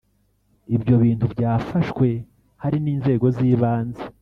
[0.75, 2.07] Ibyo bintu byafashwe
[2.63, 4.03] hari n’inzego z’ibanze